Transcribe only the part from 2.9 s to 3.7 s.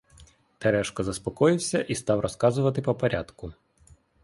порядку.